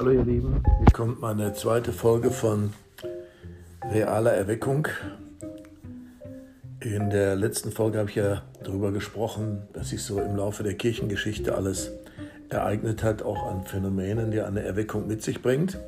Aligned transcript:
Hallo 0.00 0.12
ihr 0.12 0.24
Lieben, 0.24 0.62
hier 0.78 0.92
kommt 0.94 1.20
meine 1.20 1.52
zweite 1.52 1.92
Folge 1.92 2.30
von 2.30 2.72
Realer 3.84 4.32
Erweckung. 4.32 4.88
In 6.80 7.10
der 7.10 7.36
letzten 7.36 7.70
Folge 7.70 7.98
habe 7.98 8.08
ich 8.08 8.16
ja 8.16 8.40
darüber 8.64 8.92
gesprochen, 8.92 9.60
was 9.74 9.90
sich 9.90 10.02
so 10.02 10.18
im 10.18 10.36
Laufe 10.36 10.62
der 10.62 10.72
Kirchengeschichte 10.72 11.54
alles 11.54 11.92
ereignet 12.48 13.02
hat, 13.02 13.20
auch 13.20 13.46
an 13.46 13.66
Phänomenen, 13.66 14.30
die 14.30 14.40
eine 14.40 14.62
Erweckung 14.62 15.06
mit 15.06 15.22
sich 15.22 15.42
bringt. 15.42 15.78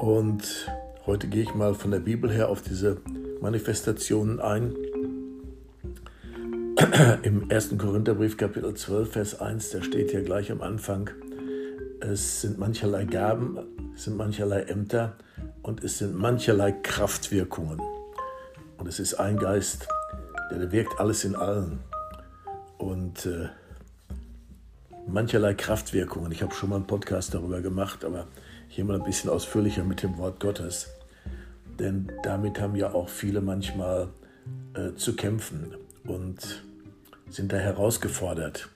Und 0.00 0.70
heute 1.04 1.26
gehe 1.26 1.42
ich 1.42 1.56
mal 1.56 1.74
von 1.74 1.90
der 1.90 1.98
Bibel 1.98 2.30
her 2.30 2.48
auf 2.50 2.62
diese 2.62 2.98
Manifestationen 3.40 4.38
ein. 4.38 4.76
Im 7.24 7.50
1. 7.50 7.76
Korintherbrief 7.78 8.36
Kapitel 8.36 8.74
12, 8.74 9.10
Vers 9.10 9.40
1, 9.40 9.70
da 9.70 9.82
steht 9.82 10.12
ja 10.12 10.20
gleich 10.20 10.52
am 10.52 10.60
Anfang, 10.60 11.10
es 12.04 12.42
sind 12.42 12.58
mancherlei 12.58 13.04
Gaben, 13.04 13.58
es 13.94 14.04
sind 14.04 14.16
mancherlei 14.16 14.62
Ämter 14.62 15.16
und 15.62 15.82
es 15.82 15.98
sind 15.98 16.14
mancherlei 16.14 16.72
Kraftwirkungen. 16.72 17.80
Und 18.76 18.86
es 18.86 19.00
ist 19.00 19.14
ein 19.14 19.38
Geist, 19.38 19.88
der 20.50 20.70
wirkt 20.70 21.00
alles 21.00 21.24
in 21.24 21.34
allen. 21.34 21.80
Und 22.76 23.24
äh, 23.26 23.48
mancherlei 25.06 25.54
Kraftwirkungen. 25.54 26.30
Ich 26.32 26.42
habe 26.42 26.54
schon 26.54 26.70
mal 26.70 26.76
einen 26.76 26.86
Podcast 26.86 27.32
darüber 27.34 27.60
gemacht, 27.60 28.04
aber 28.04 28.26
hier 28.68 28.84
mal 28.84 28.96
ein 28.96 29.04
bisschen 29.04 29.30
ausführlicher 29.30 29.84
mit 29.84 30.02
dem 30.02 30.18
Wort 30.18 30.40
Gottes. 30.40 30.88
Denn 31.78 32.12
damit 32.22 32.60
haben 32.60 32.76
ja 32.76 32.92
auch 32.92 33.08
viele 33.08 33.40
manchmal 33.40 34.08
äh, 34.74 34.94
zu 34.96 35.16
kämpfen 35.16 35.74
und 36.06 36.62
sind 37.30 37.52
da 37.52 37.56
herausgefordert. 37.56 38.68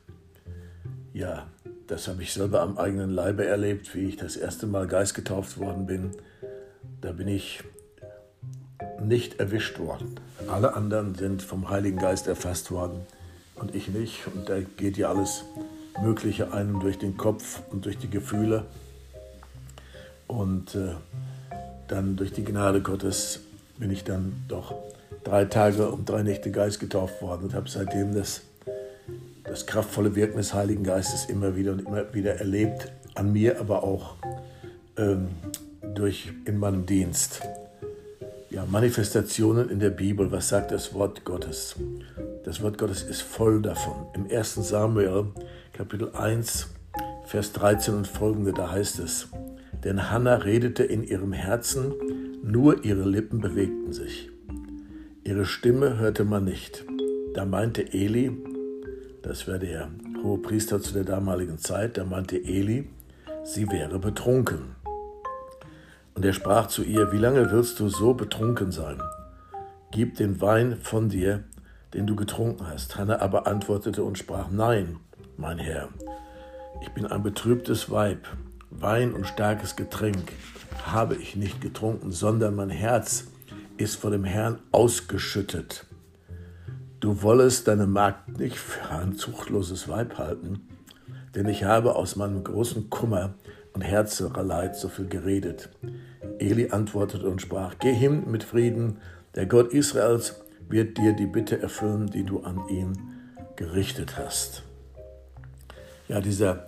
Ja, 1.13 1.49
das 1.89 2.07
habe 2.07 2.23
ich 2.23 2.33
selber 2.33 2.61
am 2.61 2.79
eigenen 2.79 3.11
Leibe 3.11 3.47
erlebt, 3.47 3.95
wie 3.95 4.09
ich 4.09 4.17
das 4.17 4.37
erste 4.37 4.67
Mal 4.67 4.87
geistgetauft 4.87 5.59
worden 5.59 5.87
bin. 5.87 6.11
Da 7.01 7.13
bin 7.13 7.29
ich 7.29 7.65
nicht 9.03 9.41
erwischt 9.41 9.79
worden. 9.79 10.21
Alle 10.49 10.75
anderen 10.75 11.15
sind 11.15 11.43
vom 11.43 11.71
Heiligen 11.71 11.99
Geist 11.99 12.27
erfasst 12.27 12.71
worden 12.71 13.01
und 13.55 13.75
ich 13.75 13.89
nicht. 13.89 14.27
Und 14.35 14.49
da 14.51 14.61
geht 14.61 14.99
ja 14.99 15.09
alles 15.09 15.45
Mögliche 16.03 16.53
einem 16.53 16.79
durch 16.81 16.99
den 16.99 17.17
Kopf 17.17 17.63
und 17.71 17.87
durch 17.87 17.97
die 17.97 18.11
Gefühle. 18.11 18.67
Und 20.27 20.75
äh, 20.75 20.95
dann 21.89 22.17
durch 22.17 22.33
die 22.33 22.45
Gnade 22.45 22.83
Gottes 22.83 23.41
bin 23.79 23.91
ich 23.91 24.05
dann 24.05 24.45
doch 24.47 24.75
drei 25.25 25.47
Tage 25.47 25.89
und 25.91 26.09
drei 26.09 26.23
Nächte 26.23 26.51
Geist 26.51 26.81
getauft 26.81 27.23
worden 27.23 27.45
und 27.45 27.55
habe 27.55 27.71
seitdem 27.71 28.15
das 28.15 28.43
das 29.49 29.67
kraftvolle 29.67 30.15
Wirken 30.15 30.37
des 30.37 30.55
Heiligen 30.55 30.85
Geistes 30.85 31.27
immer 31.27 31.57
wieder 31.57 31.73
und 31.73 31.81
immer 31.81 32.13
wieder 32.15 32.37
erlebt, 32.37 32.93
an 33.15 33.33
mir, 33.33 33.61
aber 33.61 33.83
auch 33.83 34.17
ähm, 34.97 35.29
durch 35.95 36.33
in 36.45 36.59
meinem 36.59 36.87
Dienst. 36.87 37.43
Ja, 38.51 38.65
Manifestationen 38.65 39.69
in 39.69 39.81
der 39.81 39.91
Bibel, 39.91 40.31
was 40.33 40.49
sagt 40.49 40.71
das 40.71 40.95
Wort 40.95 41.25
Gottes? 41.25 41.77
Das 42.45 42.63
Wort 42.63 42.79
Gottes 42.79 43.03
ist 43.03 43.23
voll 43.23 43.61
davon. 43.61 44.07
Im 44.15 44.27
1. 44.31 44.55
Samuel, 44.55 45.27
Kapitel 45.73 46.11
1, 46.15 46.69
Vers 47.27 47.53
13 47.53 47.95
und 47.95 48.07
folgende, 48.07 48.53
da 48.53 48.71
heißt 48.71 49.01
es, 49.01 49.29
denn 49.85 50.11
Hannah 50.11 50.37
redete 50.37 50.83
in 50.83 51.05
ihrem 51.05 51.33
Herzen, 51.33 51.93
nur 52.43 52.85
ihre 52.85 53.07
Lippen 53.07 53.41
bewegten 53.41 53.93
sich. 53.93 54.31
Ihre 55.25 55.45
Stimme 55.45 55.99
hörte 55.99 56.25
man 56.25 56.45
nicht. 56.45 56.85
Da 57.35 57.45
meinte 57.45 57.93
Eli, 57.93 58.33
das 59.23 59.47
wäre 59.47 59.59
der 59.59 59.91
hohe 60.23 60.39
Priester 60.39 60.81
zu 60.81 60.93
der 60.93 61.05
damaligen 61.05 61.59
Zeit, 61.59 61.97
da 61.97 62.05
meinte 62.05 62.37
Eli, 62.37 62.89
sie 63.45 63.71
wäre 63.71 63.99
betrunken. 63.99 64.77
Und 66.15 66.25
er 66.25 66.33
sprach 66.33 66.67
zu 66.67 66.83
ihr, 66.83 67.13
wie 67.13 67.19
lange 67.19 67.51
willst 67.51 67.79
du 67.81 67.89
so 67.89 68.15
betrunken 68.15 68.73
sein? 68.73 69.01
Gib 69.91 70.17
den 70.17 70.41
Wein 70.41 70.77
von 70.83 71.09
dir, 71.09 71.45
den 71.95 72.07
du 72.07 72.17
getrunken 72.17 72.67
hast. 72.67 72.97
Hannah 72.97 73.21
aber 73.21 73.47
antwortete 73.47 74.03
und 74.03 74.19
sprach, 74.19 74.51
nein, 74.51 74.97
mein 75.37 75.59
Herr, 75.59 75.89
ich 76.83 76.91
bin 76.91 77.07
ein 77.07 77.23
betrübtes 77.23 77.91
Weib. 77.91 78.27
Wein 78.71 79.15
und 79.15 79.27
starkes 79.27 79.77
Getränk 79.77 80.33
habe 80.85 81.17
ich 81.17 81.37
nicht 81.37 81.61
getrunken, 81.61 82.13
sondern 82.13 82.55
mein 82.55 82.71
Herz 82.71 83.29
ist 83.77 83.97
vor 83.97 84.11
dem 84.11 84.25
Herrn 84.25 84.59
ausgeschüttet. 84.73 85.87
Du 87.01 87.23
wollest 87.23 87.69
deine 87.69 87.87
Magd 87.87 88.39
nicht 88.39 88.59
für 88.59 88.91
ein 88.91 89.13
zuchtloses 89.13 89.89
Weib 89.89 90.19
halten, 90.19 90.69
denn 91.35 91.47
ich 91.47 91.63
habe 91.63 91.95
aus 91.95 92.17
meinem 92.17 92.43
großen 92.43 92.91
Kummer 92.91 93.35
und 93.73 93.83
Herzeleid 93.83 94.75
so 94.75 94.89
viel 94.89 95.07
geredet. 95.07 95.69
Eli 96.41 96.71
antwortete 96.71 97.29
und 97.29 97.41
sprach, 97.41 97.77
Geh 97.79 97.93
hin 97.93 98.29
mit 98.29 98.43
Frieden, 98.43 98.97
der 99.37 99.47
Gott 99.47 99.73
Israels 99.73 100.43
wird 100.69 100.99
dir 100.99 101.13
die 101.13 101.27
Bitte 101.27 101.63
erfüllen, 101.63 102.09
die 102.09 102.25
du 102.25 102.41
an 102.41 102.69
ihn 102.69 102.99
gerichtet 103.55 104.19
hast. 104.19 104.65
Ja, 106.09 106.21
dieser, 106.21 106.67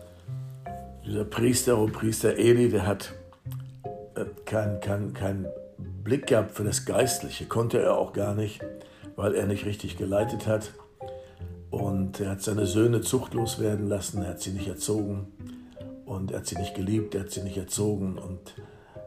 dieser 1.04 1.24
Priester, 1.24 1.76
oh 1.76 1.88
Priester 1.88 2.36
Eli, 2.36 2.68
der 2.68 2.86
hat 2.86 3.14
äh, 4.14 4.26
keinen 4.44 4.80
kein, 4.80 5.12
kein 5.12 5.46
Blick 6.04 6.28
gehabt 6.28 6.52
für 6.52 6.64
das 6.64 6.84
Geistliche, 6.84 7.46
konnte 7.46 7.80
er 7.80 7.96
auch 7.96 8.12
gar 8.12 8.36
nicht 8.36 8.60
weil 9.16 9.34
er 9.34 9.46
nicht 9.46 9.66
richtig 9.66 9.96
geleitet 9.96 10.46
hat. 10.46 10.72
Und 11.70 12.20
er 12.20 12.30
hat 12.30 12.42
seine 12.42 12.66
Söhne 12.66 13.00
zuchtlos 13.00 13.60
werden 13.60 13.86
lassen, 13.86 14.22
er 14.22 14.30
hat 14.30 14.40
sie 14.40 14.50
nicht 14.50 14.66
erzogen 14.66 15.28
und 16.04 16.32
er 16.32 16.38
hat 16.38 16.46
sie 16.46 16.56
nicht 16.56 16.74
geliebt, 16.74 17.14
er 17.14 17.22
hat 17.22 17.30
sie 17.30 17.42
nicht 17.42 17.56
erzogen. 17.56 18.18
Und 18.18 18.54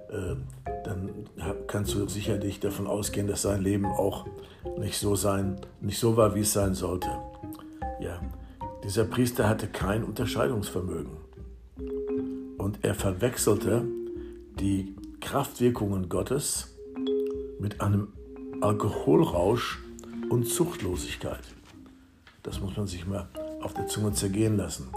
äh, 0.10 0.36
dann 0.86 1.10
kannst 1.68 1.94
du 1.94 2.08
sicherlich 2.08 2.62
davon 2.62 2.88
ausgehen, 2.88 3.28
dass 3.28 3.42
sein 3.42 3.62
Leben 3.62 3.86
auch 3.86 4.26
nicht 4.78 4.98
so, 4.98 5.16
sein, 5.16 5.60
nicht 5.82 6.00
so 6.00 6.16
war, 6.16 6.36
wie 6.36 6.42
es 6.42 6.54
sein 6.54 6.74
sollte. 6.74 7.10
Ja, 8.00 8.22
dieser 8.84 9.04
Priester 9.04 9.50
hatte 9.50 9.68
kein 9.68 10.04
Unterscheidungsvermögen. 10.04 11.18
Und 12.58 12.80
er 12.84 12.96
verwechselte 12.96 13.84
die 14.60 14.96
Kraftwirkungen 15.20 16.08
Gottes 16.08 16.78
mit 17.60 17.82
einem 17.82 18.14
Alkoholrausch, 18.62 19.83
und 20.34 20.48
Zuchtlosigkeit. 20.48 21.44
Das 22.42 22.60
muss 22.60 22.76
man 22.76 22.88
sich 22.88 23.06
mal 23.06 23.28
auf 23.62 23.76
der 23.76 23.86
Zunge 23.86 24.14
zergehen 24.14 24.58
lassen. 24.58 24.88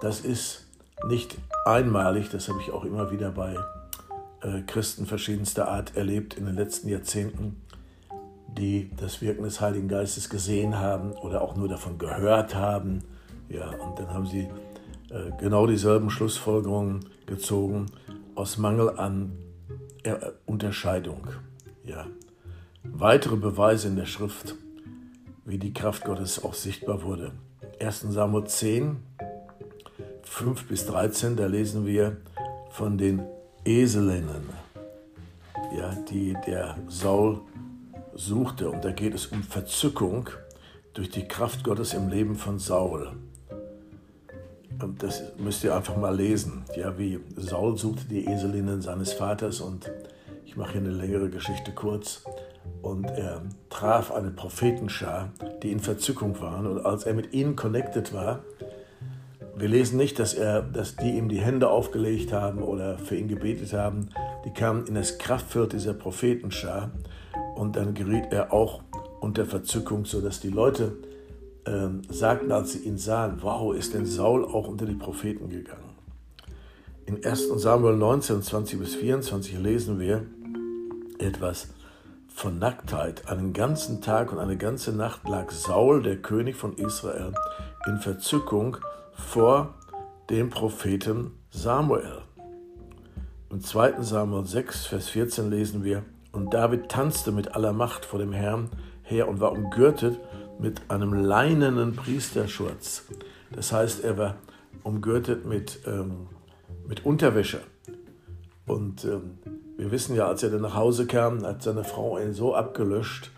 Das 0.00 0.20
ist 0.20 0.66
nicht 1.06 1.38
einmalig, 1.64 2.30
das 2.30 2.48
habe 2.48 2.60
ich 2.60 2.72
auch 2.72 2.84
immer 2.84 3.12
wieder 3.12 3.30
bei 3.30 3.56
äh, 4.40 4.62
Christen 4.62 5.06
verschiedenster 5.06 5.68
Art 5.68 5.96
erlebt 5.96 6.34
in 6.34 6.46
den 6.46 6.56
letzten 6.56 6.88
Jahrzehnten, 6.88 7.62
die 8.48 8.90
das 8.96 9.22
Wirken 9.22 9.44
des 9.44 9.60
Heiligen 9.60 9.86
Geistes 9.86 10.28
gesehen 10.28 10.78
haben 10.80 11.12
oder 11.12 11.42
auch 11.42 11.54
nur 11.54 11.68
davon 11.68 11.96
gehört 11.96 12.56
haben. 12.56 13.04
Ja, 13.48 13.70
und 13.70 14.00
dann 14.00 14.12
haben 14.12 14.26
sie 14.26 14.48
äh, 15.10 15.30
genau 15.38 15.68
dieselben 15.68 16.10
Schlussfolgerungen 16.10 17.06
gezogen 17.26 17.86
aus 18.34 18.58
Mangel 18.58 18.98
an 18.98 19.38
äh, 20.02 20.16
Unterscheidung. 20.44 21.28
Ja. 21.84 22.08
Weitere 22.82 23.36
Beweise 23.36 23.86
in 23.86 23.94
der 23.94 24.06
Schrift 24.06 24.56
wie 25.44 25.58
die 25.58 25.72
Kraft 25.72 26.04
Gottes 26.04 26.42
auch 26.42 26.54
sichtbar 26.54 27.02
wurde. 27.02 27.32
1 27.80 28.00
Samuel 28.00 28.46
10, 28.46 28.96
5 30.22 30.68
bis 30.68 30.86
13, 30.86 31.36
da 31.36 31.46
lesen 31.46 31.86
wir 31.86 32.16
von 32.70 32.96
den 32.96 33.22
Eselinnen, 33.64 34.48
ja, 35.76 35.94
die 36.10 36.36
der 36.46 36.76
Saul 36.88 37.40
suchte. 38.14 38.70
Und 38.70 38.84
da 38.84 38.92
geht 38.92 39.14
es 39.14 39.26
um 39.26 39.42
Verzückung 39.42 40.28
durch 40.94 41.10
die 41.10 41.26
Kraft 41.26 41.64
Gottes 41.64 41.94
im 41.94 42.08
Leben 42.08 42.36
von 42.36 42.58
Saul. 42.58 43.12
Und 44.80 45.02
das 45.02 45.22
müsst 45.38 45.64
ihr 45.64 45.76
einfach 45.76 45.96
mal 45.96 46.14
lesen, 46.14 46.64
ja, 46.76 46.98
wie 46.98 47.20
Saul 47.36 47.76
suchte 47.78 48.04
die 48.06 48.26
Eselinnen 48.26 48.82
seines 48.82 49.12
Vaters 49.12 49.60
und 49.60 49.90
ich 50.44 50.56
mache 50.56 50.72
hier 50.72 50.80
eine 50.80 50.90
längere 50.90 51.30
Geschichte 51.30 51.72
kurz 51.72 52.24
und 52.82 53.06
er 53.06 53.42
traf 53.70 54.10
eine 54.10 54.30
Prophetenschar, 54.30 55.30
die 55.62 55.72
in 55.72 55.80
Verzückung 55.80 56.40
waren. 56.40 56.66
Und 56.66 56.84
als 56.84 57.04
er 57.04 57.14
mit 57.14 57.32
ihnen 57.32 57.56
connected 57.56 58.12
war, 58.12 58.40
wir 59.56 59.68
lesen 59.68 59.96
nicht, 59.96 60.18
dass, 60.18 60.34
er, 60.34 60.62
dass 60.62 60.96
die 60.96 61.10
ihm 61.10 61.28
die 61.28 61.40
Hände 61.40 61.68
aufgelegt 61.68 62.32
haben 62.32 62.62
oder 62.62 62.98
für 62.98 63.16
ihn 63.16 63.28
gebetet 63.28 63.72
haben. 63.72 64.08
Die 64.44 64.50
kamen 64.50 64.86
in 64.86 64.94
das 64.94 65.18
Kraftfeld 65.18 65.72
dieser 65.72 65.94
Prophetenschar 65.94 66.90
und 67.54 67.76
dann 67.76 67.94
geriet 67.94 68.26
er 68.30 68.52
auch 68.52 68.82
unter 69.20 69.44
Verzückung, 69.44 70.04
sodass 70.04 70.40
die 70.40 70.48
Leute 70.48 70.96
äh, 71.64 71.88
sagten, 72.08 72.50
als 72.50 72.72
sie 72.72 72.80
ihn 72.80 72.98
sahen, 72.98 73.38
wow, 73.40 73.74
ist 73.74 73.94
denn 73.94 74.06
Saul 74.06 74.44
auch 74.44 74.66
unter 74.68 74.86
die 74.86 74.94
Propheten 74.94 75.48
gegangen? 75.48 75.92
In 77.06 77.24
1 77.24 77.48
Samuel 77.56 77.96
19, 77.96 78.42
20 78.42 78.78
bis 78.78 78.94
24 78.94 79.58
lesen 79.58 80.00
wir 80.00 80.24
etwas 81.18 81.68
von 82.34 82.58
Nacktheit. 82.58 83.28
Einen 83.28 83.52
ganzen 83.52 84.00
Tag 84.00 84.32
und 84.32 84.38
eine 84.38 84.56
ganze 84.56 84.92
Nacht 84.92 85.28
lag 85.28 85.50
Saul, 85.50 86.02
der 86.02 86.16
König 86.16 86.56
von 86.56 86.76
Israel, 86.76 87.32
in 87.86 87.98
Verzückung 87.98 88.78
vor 89.12 89.74
dem 90.30 90.50
Propheten 90.50 91.32
Samuel. 91.50 92.22
Im 93.50 93.60
2. 93.60 94.00
Samuel 94.02 94.46
6, 94.46 94.86
Vers 94.86 95.08
14 95.08 95.50
lesen 95.50 95.84
wir, 95.84 96.04
und 96.32 96.54
David 96.54 96.88
tanzte 96.88 97.32
mit 97.32 97.54
aller 97.54 97.72
Macht 97.72 98.04
vor 98.06 98.18
dem 98.18 98.32
Herrn 98.32 98.70
her 99.02 99.28
und 99.28 99.40
war 99.40 99.52
umgürtet 99.52 100.18
mit 100.58 100.90
einem 100.90 101.12
leinenen 101.12 101.94
Priesterschurz. 101.94 103.04
Das 103.50 103.72
heißt, 103.72 104.02
er 104.02 104.16
war 104.16 104.36
umgürtet 104.82 105.44
mit, 105.44 105.80
ähm, 105.86 106.28
mit 106.86 107.04
Unterwäsche. 107.04 107.60
Und 108.66 109.04
ähm, 109.04 109.38
wir 109.82 109.90
wissen 109.90 110.14
ja, 110.14 110.28
als 110.28 110.44
er 110.44 110.50
dann 110.50 110.60
nach 110.60 110.76
Hause 110.76 111.08
kam, 111.08 111.44
hat 111.44 111.64
seine 111.64 111.82
Frau 111.82 112.16
ihn 112.16 112.34
so 112.34 112.54
abgelöscht 112.54 113.32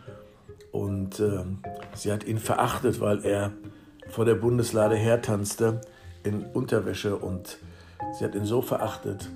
und 0.72 1.18
ähm, 1.18 1.60
sie 1.94 2.12
hat 2.12 2.24
ihn 2.24 2.38
verachtet, 2.38 3.00
weil 3.00 3.24
er 3.24 3.52
vor 4.10 4.26
der 4.26 4.34
Bundeslade 4.34 4.94
hertanzte 4.94 5.80
in 6.22 6.44
Unterwäsche 6.44 7.16
und 7.16 7.56
sie 8.18 8.26
hat 8.26 8.34
ihn 8.34 8.44
so 8.44 8.60
verachtet 8.60 9.30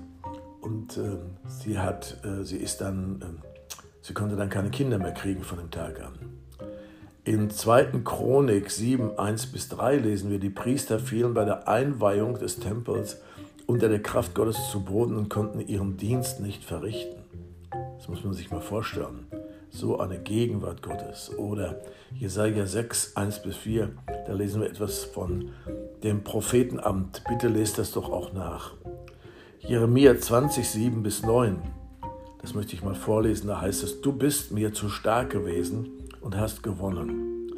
und 0.61 0.97
äh, 0.97 1.17
sie 1.47 1.79
hat, 1.79 2.17
äh, 2.23 2.43
sie 2.43 2.57
ist 2.57 2.79
dann, 2.79 3.21
äh, 3.23 3.85
sie 4.01 4.13
konnte 4.13 4.35
dann 4.35 4.49
keine 4.49 4.69
Kinder 4.69 4.99
mehr 4.99 5.13
kriegen 5.13 5.41
von 5.43 5.57
dem 5.57 5.71
Tag 5.71 5.99
an. 6.01 6.13
In 7.23 7.49
2. 7.49 8.01
Chronik 8.03 8.69
7, 8.69 9.17
1 9.17 9.47
bis 9.47 9.67
3 9.69 9.97
lesen 9.97 10.29
wir, 10.29 10.37
die 10.37 10.51
Priester 10.51 10.99
fielen 10.99 11.33
bei 11.33 11.45
der 11.45 11.67
Einweihung 11.67 12.37
des 12.37 12.59
Tempels 12.59 13.17
unter 13.69 13.87
der 13.87 14.01
Kraft 14.01 14.33
Gottes 14.33 14.71
zu 14.71 14.79
Boden 14.79 15.15
und 15.15 15.29
konnten 15.29 15.59
ihren 15.59 15.95
Dienst 15.95 16.39
nicht 16.39 16.65
verrichten. 16.65 17.21
Das 17.97 18.07
muss 18.07 18.23
man 18.23 18.33
sich 18.33 18.49
mal 18.49 18.61
vorstellen. 18.61 19.27
So 19.69 19.99
eine 19.99 20.17
Gegenwart 20.17 20.81
Gottes. 20.81 21.31
Oder 21.37 21.79
Jesaja 22.15 22.65
6, 22.65 23.15
1 23.15 23.43
bis 23.43 23.57
4, 23.57 23.91
da 24.25 24.33
lesen 24.33 24.61
wir 24.61 24.69
etwas 24.69 25.03
von 25.03 25.51
dem 26.01 26.23
Prophetenamt. 26.23 27.21
Bitte 27.29 27.47
lest 27.47 27.77
das 27.77 27.91
doch 27.91 28.11
auch 28.11 28.33
nach. 28.33 28.73
Jeremia 29.59 30.17
20, 30.17 30.67
7 30.67 31.03
bis 31.03 31.21
9, 31.21 31.61
das 32.41 32.55
möchte 32.55 32.73
ich 32.73 32.81
mal 32.81 32.95
vorlesen, 32.95 33.49
da 33.49 33.61
heißt 33.61 33.83
es, 33.83 34.01
du 34.01 34.13
bist 34.13 34.51
mir 34.51 34.73
zu 34.73 34.89
stark 34.89 35.29
gewesen 35.29 35.91
und 36.21 36.35
hast 36.35 36.63
gewonnen. 36.63 37.51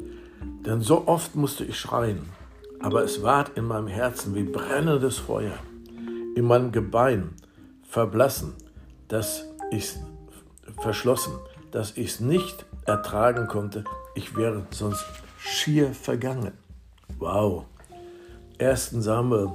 Denn 0.66 0.82
so 0.82 1.06
oft 1.06 1.36
musste 1.36 1.64
ich 1.64 1.78
schreien, 1.78 2.20
aber 2.80 3.02
es 3.02 3.22
ward 3.22 3.52
in 3.56 3.64
meinem 3.64 3.86
Herzen 3.86 4.34
wie 4.34 4.42
brennendes 4.42 5.16
Feuer, 5.16 5.54
in 6.34 6.44
meinem 6.44 6.72
Gebein 6.72 7.34
verblassen, 7.82 8.54
dass 9.08 9.44
ich's 9.70 9.98
verschlossen, 10.80 11.34
dass 11.70 11.96
ich 11.96 12.08
es 12.08 12.20
nicht 12.20 12.64
ertragen 12.86 13.46
konnte, 13.46 13.84
ich 14.14 14.36
wäre 14.36 14.66
sonst 14.70 15.04
schier 15.38 15.92
vergangen. 15.92 16.52
Wow. 17.18 17.66
1. 18.58 18.90
Samuel 18.90 19.50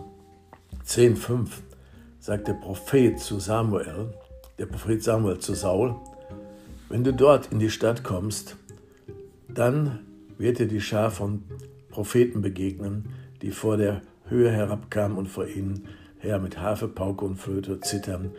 10,5 0.86 1.50
sagt 2.20 2.48
der 2.48 2.54
Prophet 2.54 3.20
zu 3.20 3.40
Samuel, 3.40 4.14
der 4.58 4.66
Prophet 4.66 5.04
Samuel 5.04 5.40
zu 5.40 5.54
Saul, 5.54 5.96
wenn 6.90 7.04
du 7.04 7.14
dort 7.14 7.52
in 7.52 7.60
die 7.60 7.70
Stadt 7.70 8.04
kommst, 8.04 8.56
dann 9.48 10.00
wird 10.38 10.60
dir 10.60 10.68
die 10.68 10.82
Schar 10.82 11.12
von 11.12 11.44
Propheten 11.90 12.42
begegnen, 12.42 13.10
die 13.42 13.52
vor 13.52 13.78
der 13.78 14.02
Höhe 14.30 14.52
herabkamen 14.52 15.18
und 15.18 15.28
vor 15.28 15.48
ihnen 15.48 15.88
her 16.20 16.40
mit 16.40 16.60
Harfe, 16.60 16.88
Pauke 16.88 17.26
und 17.26 17.36
Flöte, 17.36 17.80
Zittern 17.80 18.32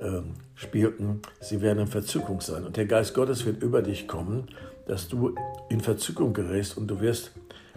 äh, 0.00 0.20
spielten. 0.54 1.20
Sie 1.40 1.60
werden 1.60 1.80
in 1.80 1.86
Verzückung 1.86 2.40
sein. 2.40 2.64
Und 2.64 2.76
der 2.76 2.86
Geist 2.86 3.14
Gottes 3.14 3.44
wird 3.46 3.62
über 3.62 3.82
dich 3.82 4.08
kommen, 4.08 4.48
dass 4.86 5.08
du 5.08 5.34
in 5.68 5.80
Verzückung 5.80 6.32
gerätst 6.32 6.76
und 6.76 6.86
du 6.88 7.00
wirst 7.00 7.32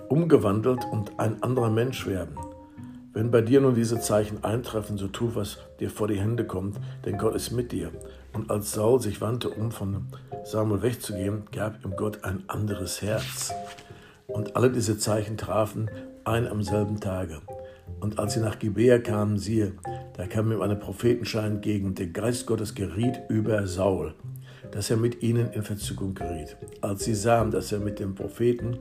umgewandelt 0.08 0.86
und 0.92 1.20
ein 1.20 1.42
anderer 1.44 1.70
Mensch 1.70 2.08
werden. 2.08 2.36
Wenn 3.14 3.32
bei 3.32 3.42
dir 3.42 3.60
nun 3.62 3.76
diese 3.76 4.00
Zeichen 4.00 4.44
eintreffen, 4.44 4.98
so 4.98 5.08
tu, 5.08 5.32
was 5.34 5.58
dir 5.80 5.90
vor 5.90 6.08
die 6.08 6.20
Hände 6.20 6.46
kommt, 6.46 6.78
denn 7.06 7.18
Gott 7.18 7.36
ist 7.36 7.52
mit 7.52 7.72
dir. 7.72 7.92
Und 8.34 8.52
als 8.52 8.72
Saul 8.72 9.02
sich 9.02 9.20
wandte, 9.20 9.50
um 9.50 9.72
von 9.72 10.08
Samuel 10.44 10.84
wegzugehen, 10.84 11.44
gab 11.52 11.84
ihm 11.84 11.96
Gott 11.96 12.24
ein 12.24 12.44
anderes 12.48 13.02
Herz. 13.02 13.52
Und 14.28 14.56
alle 14.56 14.72
diese 14.72 14.98
Zeichen 15.00 15.38
trafen 15.38 15.90
ein 16.24 16.48
am 16.48 16.62
selben 16.62 17.00
Tage. 17.00 17.42
Und 18.00 18.20
als 18.20 18.34
sie 18.34 18.40
nach 18.40 18.60
Gibea 18.60 19.00
kamen, 19.00 19.38
siehe, 19.38 19.74
da 20.16 20.26
kam 20.28 20.52
ihm 20.52 20.62
eine 20.62 20.76
Prophetenschein 20.76 21.54
entgegen. 21.54 21.96
Der 21.96 22.08
Geist 22.08 22.46
Gottes 22.46 22.76
geriet 22.76 23.22
über 23.30 23.68
Saul, 23.68 24.14
dass 24.72 24.90
er 24.90 24.98
mit 24.98 25.22
ihnen 25.22 25.52
in 25.52 25.64
Verzückung 25.64 26.14
geriet. 26.14 26.58
Als 26.82 27.04
sie 27.04 27.16
sahen, 27.16 27.52
dass 27.52 27.72
er 27.72 27.80
mit 27.80 28.00
dem 28.00 28.16
Propheten 28.16 28.78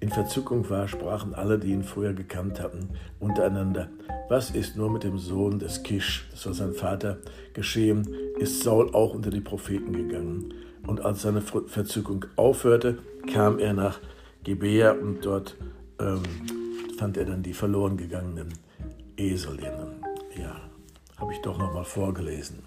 in 0.00 0.08
Verzückung 0.08 0.68
war, 0.68 0.88
sprachen 0.88 1.34
alle, 1.34 1.58
die 1.58 1.70
ihn 1.70 1.84
früher 1.84 2.12
gekannt 2.12 2.60
hatten, 2.60 2.88
untereinander, 3.20 3.88
was 4.28 4.50
ist 4.50 4.76
nur 4.76 4.90
mit 4.90 5.04
dem 5.04 5.16
Sohn 5.16 5.58
des 5.58 5.82
Kisch, 5.82 6.28
das 6.32 6.46
war 6.46 6.54
sein 6.54 6.72
Vater, 6.72 7.18
geschehen, 7.52 8.08
ist 8.38 8.62
Saul 8.62 8.92
auch 8.94 9.14
unter 9.14 9.30
die 9.30 9.40
Propheten 9.40 9.92
gegangen. 9.92 10.54
Und 10.86 11.04
als 11.04 11.22
seine 11.22 11.40
Verzückung 11.40 12.24
aufhörte, 12.34 12.98
kam 13.32 13.60
er 13.60 13.72
nach 13.74 14.00
Gebea 14.42 14.92
und 14.92 15.24
dort 15.24 15.56
ähm, 16.00 16.22
fand 17.02 17.16
er 17.16 17.24
dann 17.24 17.42
die 17.42 17.52
verloren 17.52 17.96
gegangenen 17.96 18.52
Eselinnen. 19.16 20.04
Ja, 20.38 20.54
habe 21.16 21.32
ich 21.32 21.40
doch 21.40 21.58
nochmal 21.58 21.84
vorgelesen. 21.84 22.62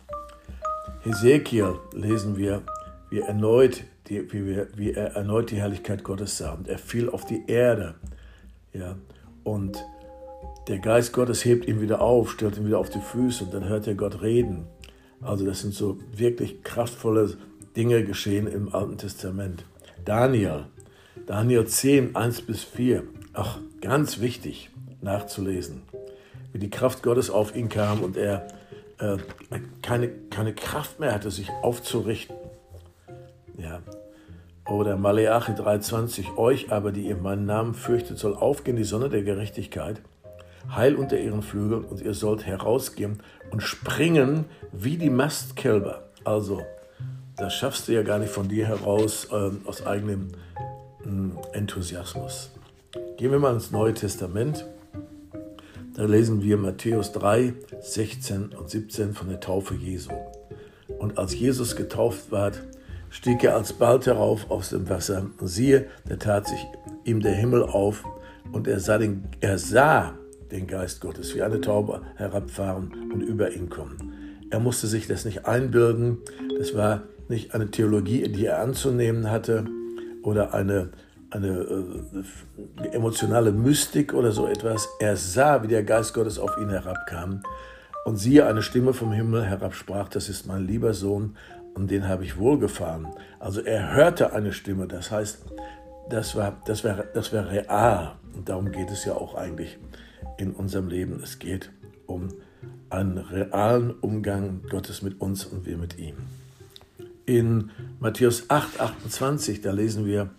Hesekiel 1.03 1.75
lesen 1.93 2.35
wir, 2.35 2.61
wie 3.09 3.21
erneut 3.21 3.85
die, 4.09 4.29
wie, 4.33 4.45
wir, 4.45 4.67
wie 4.75 4.91
er 4.91 5.15
erneut 5.15 5.51
die 5.51 5.55
Herrlichkeit 5.55 6.03
Gottes 6.03 6.37
sah. 6.37 6.51
Und 6.51 6.67
er 6.67 6.77
fiel 6.77 7.09
auf 7.09 7.23
die 7.23 7.45
Erde. 7.47 7.95
Ja, 8.73 8.97
und 9.45 9.81
der 10.67 10.79
Geist 10.79 11.13
Gottes 11.13 11.45
hebt 11.45 11.65
ihn 11.65 11.79
wieder 11.79 12.01
auf, 12.01 12.31
stellt 12.31 12.57
ihn 12.57 12.65
wieder 12.65 12.79
auf 12.79 12.89
die 12.89 12.99
Füße 12.99 13.45
und 13.45 13.53
dann 13.53 13.69
hört 13.69 13.87
er 13.87 13.95
Gott 13.95 14.21
reden. 14.21 14.67
Also 15.21 15.45
das 15.45 15.61
sind 15.61 15.73
so 15.73 15.97
wirklich 16.13 16.61
kraftvolle 16.61 17.37
Dinge 17.77 18.03
geschehen 18.03 18.47
im 18.47 18.75
Alten 18.75 18.97
Testament. 18.97 19.63
Daniel, 20.03 20.65
Daniel 21.25 21.65
10, 21.65 22.17
1 22.17 22.41
bis 22.41 22.65
4. 22.65 23.03
Ach, 23.37 23.59
ganz 23.81 24.21
wichtig 24.21 24.69
nachzulesen, 25.01 25.81
wie 26.53 26.59
die 26.59 26.69
Kraft 26.69 27.03
Gottes 27.03 27.29
auf 27.29 27.53
ihn 27.53 27.67
kam 27.67 28.01
und 28.01 28.15
er 28.15 28.47
äh, 28.97 29.17
keine, 29.81 30.07
keine 30.29 30.53
Kraft 30.53 31.01
mehr 31.01 31.13
hatte, 31.13 31.29
sich 31.31 31.49
aufzurichten. 31.61 32.35
Ja. 33.57 33.81
Oder 34.67 34.95
Maleachi 34.95 35.51
3,20, 35.51 36.37
euch 36.37 36.71
aber, 36.71 36.93
die 36.93 37.07
ihr 37.07 37.17
meinen 37.17 37.45
Namen 37.45 37.73
fürchtet, 37.73 38.17
soll 38.17 38.35
aufgehen 38.35 38.77
die 38.77 38.85
Sonne 38.85 39.09
der 39.09 39.21
Gerechtigkeit, 39.21 40.01
heil 40.73 40.95
unter 40.95 41.19
ihren 41.19 41.43
Flügeln, 41.43 41.83
und 41.83 42.01
ihr 42.01 42.13
sollt 42.13 42.45
herausgehen 42.45 43.21
und 43.51 43.61
springen 43.61 44.45
wie 44.71 44.97
die 44.97 45.09
Mastkälber. 45.09 46.03
Also, 46.23 46.61
das 47.35 47.53
schaffst 47.53 47.89
du 47.89 47.91
ja 47.91 48.01
gar 48.01 48.17
nicht 48.17 48.31
von 48.31 48.47
dir 48.47 48.65
heraus, 48.65 49.27
äh, 49.29 49.51
aus 49.65 49.85
eigenem 49.85 50.31
äh, 51.03 51.57
Enthusiasmus. 51.57 52.54
Gehen 53.17 53.31
wir 53.31 53.39
mal 53.39 53.53
ins 53.53 53.71
Neue 53.71 53.93
Testament. 53.93 54.65
Da 55.95 56.03
lesen 56.05 56.41
wir 56.41 56.57
Matthäus 56.57 57.11
3, 57.13 57.53
16 57.81 58.49
und 58.49 58.69
17 58.69 59.13
von 59.13 59.29
der 59.29 59.39
Taufe 59.39 59.75
Jesu. 59.75 60.11
Und 60.99 61.17
als 61.17 61.33
Jesus 61.33 61.75
getauft 61.75 62.31
ward, 62.31 62.61
stieg 63.09 63.43
er 63.43 63.55
alsbald 63.55 64.05
herauf 64.05 64.51
aus 64.51 64.69
dem 64.69 64.89
Wasser. 64.89 65.27
Und 65.39 65.47
siehe, 65.47 65.87
da 66.07 66.17
tat 66.17 66.47
sich 66.47 66.65
ihm 67.03 67.21
der 67.21 67.33
Himmel 67.33 67.63
auf 67.63 68.03
und 68.51 68.67
er 68.67 68.79
sah 68.79 68.97
den, 68.97 69.23
er 69.39 69.57
sah 69.57 70.13
den 70.51 70.67
Geist 70.67 71.01
Gottes 71.01 71.35
wie 71.35 71.41
eine 71.41 71.61
Taube 71.61 72.01
herabfahren 72.15 73.11
und 73.13 73.21
über 73.21 73.51
ihn 73.53 73.69
kommen. 73.69 74.13
Er 74.49 74.59
musste 74.59 74.87
sich 74.87 75.07
das 75.07 75.25
nicht 75.25 75.45
einbilden. 75.45 76.19
Das 76.57 76.75
war 76.75 77.03
nicht 77.27 77.53
eine 77.53 77.71
Theologie, 77.71 78.23
die 78.29 78.45
er 78.45 78.61
anzunehmen 78.61 79.31
hatte 79.31 79.65
oder 80.21 80.53
eine, 80.53 80.89
eine 81.35 82.23
äh, 82.81 82.87
emotionale 82.91 83.51
Mystik 83.51 84.13
oder 84.13 84.31
so 84.31 84.47
etwas. 84.47 84.87
Er 84.99 85.17
sah, 85.17 85.63
wie 85.63 85.67
der 85.67 85.83
Geist 85.83 86.13
Gottes 86.13 86.39
auf 86.39 86.57
ihn 86.57 86.69
herabkam. 86.69 87.41
Und 88.05 88.17
siehe, 88.17 88.45
eine 88.45 88.61
Stimme 88.61 88.93
vom 88.93 89.11
Himmel 89.11 89.43
herabsprach, 89.43 90.09
das 90.09 90.29
ist 90.29 90.45
mein 90.45 90.65
lieber 90.65 90.93
Sohn, 90.93 91.35
und 91.73 91.91
den 91.91 92.07
habe 92.07 92.23
ich 92.23 92.37
wohlgefahren. 92.37 93.07
Also 93.39 93.61
er 93.61 93.93
hörte 93.93 94.33
eine 94.33 94.53
Stimme, 94.53 94.87
das 94.87 95.11
heißt, 95.11 95.39
das 96.09 96.35
war, 96.35 96.61
das 96.65 96.83
war, 96.83 97.03
das 97.13 97.33
war 97.33 97.49
real. 97.49 98.15
Und 98.33 98.47
darum 98.47 98.71
geht 98.71 98.91
es 98.91 99.05
ja 99.05 99.13
auch 99.13 99.35
eigentlich 99.35 99.77
in 100.37 100.51
unserem 100.51 100.87
Leben. 100.87 101.19
Es 101.23 101.39
geht 101.39 101.71
um 102.05 102.29
einen 102.89 103.17
realen 103.17 103.91
Umgang 103.91 104.61
Gottes 104.69 105.01
mit 105.01 105.19
uns 105.19 105.45
und 105.45 105.65
wir 105.65 105.77
mit 105.77 105.97
ihm. 105.97 106.15
In 107.25 107.71
Matthäus 107.99 108.49
8, 108.49 108.79
28, 108.79 109.61
da 109.61 109.71
lesen 109.71 110.05
wir 110.05 110.29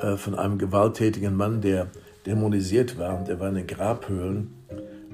äh, 0.00 0.16
von 0.16 0.34
einem 0.34 0.58
gewalttätigen 0.58 1.36
Mann, 1.36 1.60
der 1.60 1.88
dämonisiert 2.26 2.98
war 2.98 3.18
und 3.18 3.28
der 3.28 3.40
war 3.40 3.48
in 3.48 3.56
den 3.56 3.66
Grabhöhlen. 3.66 4.54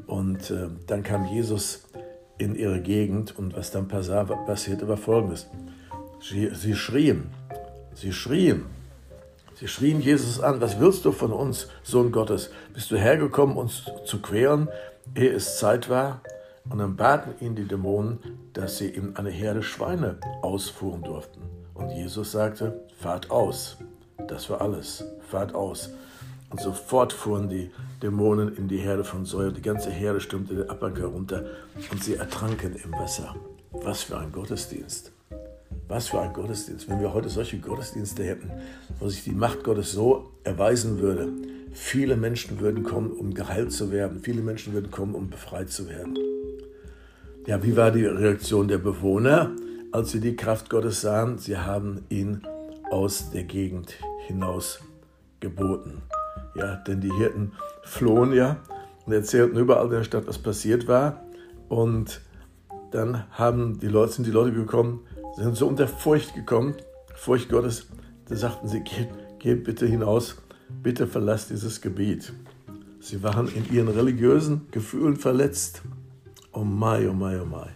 Und 0.06 0.50
äh, 0.50 0.68
dann 0.87 1.02
kam 1.02 1.26
Jesus 1.26 1.85
in 2.38 2.54
ihre 2.54 2.80
Gegend 2.80 3.37
und 3.38 3.56
was 3.56 3.70
dann 3.70 3.88
passierte, 3.88 4.88
war 4.88 4.97
folgendes. 4.97 5.47
Sie, 6.20 6.50
sie 6.54 6.75
schrien, 6.75 7.30
sie 7.94 8.12
schrien, 8.12 8.66
sie 9.54 9.68
schrien 9.68 10.00
Jesus 10.00 10.40
an, 10.40 10.61
was 10.61 10.80
willst 10.80 11.04
du 11.04 11.12
von 11.12 11.32
uns, 11.32 11.68
Sohn 11.82 12.12
Gottes? 12.12 12.50
Bist 12.73 12.90
du 12.90 12.97
hergekommen, 12.97 13.56
uns 13.56 13.85
zu 14.04 14.20
quälen, 14.20 14.68
ehe 15.14 15.30
es 15.30 15.58
Zeit 15.58 15.88
war? 15.88 16.23
Und 16.70 16.78
dann 16.78 16.97
baten 16.97 17.35
ihn 17.44 17.54
die 17.54 17.66
Dämonen, 17.66 18.18
dass 18.52 18.78
sie 18.78 18.90
ihm 18.90 19.12
eine 19.14 19.30
Herde 19.30 19.62
Schweine 19.62 20.18
ausfuhren 20.42 21.02
durften. 21.02 21.40
Und 21.75 21.90
Jesus 21.90 22.32
sagte, 22.32 22.80
fahrt 22.99 23.30
aus. 23.30 23.78
Das 24.26 24.50
war 24.50 24.60
alles. 24.60 25.04
Fahrt 25.30 25.54
aus. 25.54 25.90
Und 26.50 26.60
sofort 26.60 27.12
fuhren 27.12 27.48
die 27.48 27.70
Dämonen 28.02 28.56
in 28.56 28.68
die 28.68 28.78
Herde 28.78 29.04
von 29.04 29.25
Säure. 29.25 29.52
Die 29.52 29.62
ganze 29.62 29.90
Herde 29.90 30.20
stürmte 30.20 30.54
den 30.54 30.70
Abhang 30.70 30.96
herunter 30.96 31.44
und 31.90 32.02
sie 32.02 32.14
ertranken 32.14 32.75
im 32.76 32.92
Wasser. 32.92 33.34
Was 33.70 34.02
für 34.02 34.18
ein 34.18 34.32
Gottesdienst. 34.32 35.12
Was 35.88 36.08
für 36.08 36.20
ein 36.20 36.32
Gottesdienst. 36.32 36.88
Wenn 36.88 37.00
wir 37.00 37.12
heute 37.12 37.28
solche 37.28 37.58
Gottesdienste 37.58 38.25
hätten, 38.25 38.50
wo 38.98 39.08
sich 39.08 39.25
die 39.25 39.32
Macht 39.32 39.62
Gottes 39.62 39.92
so 39.92 40.30
erweisen 40.42 40.98
würde, 41.00 41.28
viele 41.72 42.16
Menschen 42.16 42.60
würden 42.60 42.82
kommen, 42.82 43.12
um 43.12 43.34
geheilt 43.34 43.72
zu 43.72 43.90
werden. 43.92 44.20
Viele 44.20 44.40
Menschen 44.40 44.72
würden 44.72 44.90
kommen, 44.90 45.14
um 45.14 45.28
befreit 45.28 45.70
zu 45.70 45.88
werden. 45.88 46.18
Ja, 47.46 47.62
wie 47.62 47.76
war 47.76 47.90
die 47.90 48.04
Reaktion 48.04 48.68
der 48.68 48.78
Bewohner, 48.78 49.50
als 49.92 50.12
sie 50.12 50.20
die 50.20 50.37
Kraft 50.37 50.70
Gottes 50.70 51.02
sahen? 51.02 51.38
Sie 51.38 51.56
haben 51.56 52.04
ihn 52.08 52.42
aus 52.90 53.30
der 53.30 53.45
Gegend 53.45 53.95
hinaus 54.26 54.80
geboten. 55.40 56.02
Ja, 56.54 56.76
denn 56.76 57.00
die 57.00 57.12
Hirten 57.12 57.52
flohen 57.83 58.33
ja 58.33 58.57
und 59.07 59.12
erzählten 59.12 59.57
überall 59.57 59.87
in 59.87 59.92
der 59.92 60.04
Stadt, 60.04 60.26
was 60.26 60.38
passiert 60.38 60.88
war. 60.88 61.25
Und 61.68 62.21
dann 62.90 63.25
haben 63.30 63.78
die 63.80 63.88
Leute, 63.88 64.12
sind 64.12 64.26
die 64.26 64.33
Leute 64.33 64.52
gekommen, 64.52 65.00
sind 65.37 65.57
so 65.57 65.66
unter 65.66 65.87
Furcht 65.87 66.35
gekommen, 66.35 66.75
Furcht 67.14 67.49
Gottes, 67.49 67.88
da 68.28 68.37
sagten 68.37 68.68
sie, 68.68 68.80
geht, 68.80 69.09
geht 69.38 69.64
bitte 69.64 69.87
hinaus, 69.87 70.37
bitte 70.83 71.07
verlasst 71.07 71.50
dieses 71.50 71.80
Gebiet. 71.80 72.33
Sie 73.00 73.23
waren 73.23 73.49
in 73.49 73.73
ihren 73.73 73.88
religiösen 73.88 74.66
Gefühlen 74.71 75.16
verletzt. 75.16 75.83
Oh 76.52 76.64
mai, 76.64 77.09
oh 77.09 77.12
mai, 77.12 77.40
oh 77.40 77.45
mai. 77.45 77.68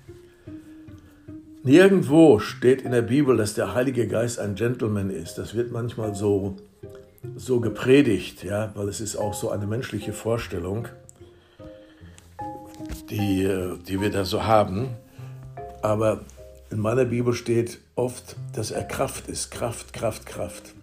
Nirgendwo 1.65 2.39
steht 2.41 2.83
in 2.83 2.91
der 2.91 3.03
Bibel, 3.03 3.37
dass 3.37 3.55
der 3.55 3.75
Heilige 3.75 4.09
Geist 4.09 4.39
ein 4.39 4.57
Gentleman 4.57 5.11
ist. 5.11 5.37
Das 5.37 5.55
wird 5.55 5.71
manchmal 5.71 6.15
so 6.15 6.57
so 7.37 7.61
gepredigt, 7.61 8.43
ja, 8.43 8.73
weil 8.75 8.89
es 8.89 9.01
ist 9.01 9.17
auch 9.17 9.35
so 9.35 9.51
eine 9.51 9.67
menschliche 9.67 10.13
Vorstellung, 10.13 10.89
die, 13.11 13.49
die 13.87 14.01
wir 14.01 14.11
da 14.11 14.25
so 14.25 14.45
haben. 14.45 14.89
Aber 15.83 16.25
in 16.71 16.81
meiner 16.81 17.05
Bibel 17.05 17.35
steht 17.35 17.79
oft, 17.95 18.37
dass 18.55 18.71
er 18.71 18.85
Kraft 18.85 19.29
ist. 19.29 19.51
Kraft, 19.51 19.93
Kraft, 19.93 20.27
Kraft. 20.27 20.75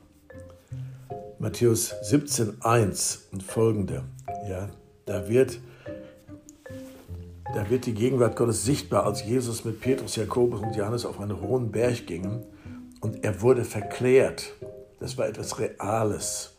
Matthäus 1.39 1.95
17, 2.03 2.61
1 2.61 3.27
und 3.31 3.43
folgende. 3.43 4.03
Ja, 4.49 4.69
da 5.05 5.29
wird, 5.29 5.59
da 7.53 7.69
wird 7.69 7.85
die 7.85 7.93
Gegenwart 7.93 8.35
Gottes 8.35 8.63
sichtbar, 8.63 9.05
als 9.05 9.23
Jesus 9.23 9.65
mit 9.65 9.81
Petrus, 9.81 10.15
Jakobus 10.15 10.61
und 10.61 10.75
Johannes 10.75 11.05
auf 11.05 11.19
einen 11.19 11.41
hohen 11.41 11.71
Berg 11.71 12.05
gingen 12.05 12.43
und 13.01 13.23
er 13.23 13.41
wurde 13.41 13.63
verklärt. 13.63 14.53
Das 14.99 15.17
war 15.17 15.27
etwas 15.27 15.59
Reales. 15.59 16.55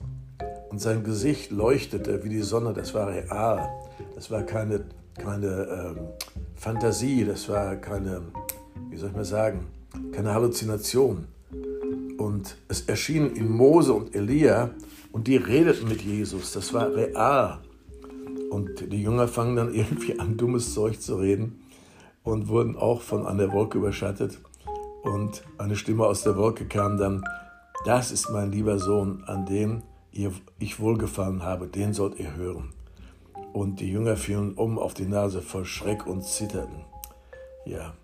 Und 0.71 0.81
sein 0.81 1.05
Gesicht 1.05 1.51
leuchtete 1.51 2.25
wie 2.25 2.29
die 2.29 2.43
Sonne, 2.43 2.73
das 2.73 2.95
war 2.95 3.09
real. 3.09 3.69
Das 4.15 4.31
war 4.31 4.43
keine, 4.43 4.85
keine 5.17 5.95
ähm, 5.97 5.99
Fantasie, 6.57 7.25
das 7.25 7.49
war 7.49 7.77
keine, 7.77 8.23
wie 8.89 8.97
soll 8.97 9.11
ich 9.11 9.17
mal 9.17 9.25
sagen, 9.25 9.67
keine 10.13 10.35
Halluzination. 10.35 11.27
Und 12.19 12.57
es 12.69 12.83
erschienen 12.83 13.35
ihm 13.35 13.51
Mose 13.51 13.93
und 13.93 14.15
Elia 14.15 14.71
und 15.13 15.27
die 15.27 15.37
redeten 15.37 15.89
mit 15.89 16.03
Jesus. 16.03 16.53
Das 16.53 16.73
war 16.73 16.95
real. 16.95 17.61
Und 18.51 18.93
die 18.93 19.03
Jünger 19.03 19.29
fangen 19.29 19.57
dann 19.57 19.75
irgendwie 19.75 20.19
an, 20.19 20.37
dummes 20.37 20.75
Zeug 20.75 21.01
zu 21.01 21.17
reden 21.17 21.63
und 22.23 22.49
wurden 22.49 22.77
auch 22.77 23.01
von 23.01 23.27
einer 23.27 23.53
Wolke 23.53 23.79
überschattet. 23.79 24.39
Und 25.03 25.43
eine 25.57 25.77
Stimme 25.77 26.05
aus 26.05 26.23
der 26.23 26.37
Wolke 26.37 26.67
kam 26.67 26.99
dann, 26.99 27.25
das 27.87 28.13
ist 28.13 28.29
mein 28.31 28.53
lieber 28.53 28.79
Sohn, 28.79 29.25
an 29.25 29.47
dem 29.47 29.83
ich 30.59 30.81
wohlgefallen 30.81 31.43
habe, 31.43 31.69
den 31.69 31.95
sollt 31.95 32.19
ihr 32.19 32.37
hören. 32.37 32.73
Und 33.53 33.81
die 33.81 33.91
Jünger 33.91 34.17
fielen 34.17 34.55
um 34.55 34.79
auf 34.79 34.93
die 34.93 35.07
Nase 35.07 35.41
vor 35.41 35.65
Schreck 35.65 36.07
und 36.07 36.25
zitterten. 36.25 36.85
Ja, 37.65 37.95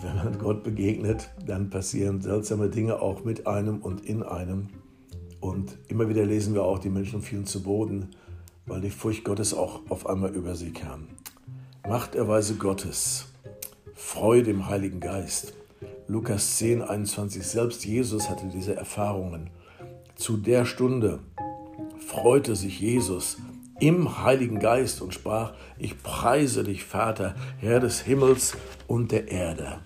wenn 0.00 0.16
man 0.16 0.38
Gott 0.38 0.62
begegnet, 0.62 1.30
dann 1.44 1.70
passieren 1.70 2.20
seltsame 2.20 2.68
Dinge 2.68 3.00
auch 3.00 3.24
mit 3.24 3.46
einem 3.46 3.78
und 3.78 4.04
in 4.04 4.22
einem. 4.22 4.68
Und 5.40 5.78
immer 5.88 6.08
wieder 6.08 6.24
lesen 6.24 6.54
wir 6.54 6.62
auch, 6.62 6.78
die 6.78 6.90
Menschen 6.90 7.22
fielen 7.22 7.46
zu 7.46 7.62
Boden, 7.62 8.10
weil 8.68 8.80
die 8.80 8.90
Furcht 8.90 9.24
Gottes 9.24 9.54
auch 9.54 9.80
auf 9.88 10.06
einmal 10.06 10.30
über 10.30 10.54
sie 10.54 10.72
kam. 10.72 11.08
Machterweise 11.88 12.54
Gottes, 12.56 13.26
Freude 13.94 14.50
im 14.50 14.68
Heiligen 14.68 15.00
Geist. 15.00 15.54
Lukas 16.06 16.56
10, 16.58 16.82
21, 16.82 17.42
selbst 17.42 17.84
Jesus 17.84 18.30
hatte 18.30 18.46
diese 18.52 18.76
Erfahrungen. 18.76 19.50
Zu 20.14 20.36
der 20.36 20.64
Stunde 20.64 21.20
freute 22.06 22.56
sich 22.56 22.80
Jesus 22.80 23.38
im 23.80 24.22
Heiligen 24.22 24.58
Geist 24.58 25.00
und 25.02 25.14
sprach, 25.14 25.52
ich 25.78 26.02
preise 26.02 26.64
dich, 26.64 26.84
Vater, 26.84 27.34
Herr 27.58 27.80
des 27.80 28.00
Himmels 28.00 28.54
und 28.86 29.12
der 29.12 29.28
Erde, 29.28 29.78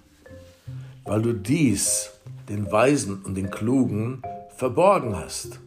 weil 1.05 1.23
du 1.23 1.33
dies 1.33 2.11
den 2.49 2.71
Weisen 2.71 3.23
und 3.23 3.37
den 3.37 3.51
Klugen 3.51 4.23
verborgen 4.57 5.17
hast 5.17 5.61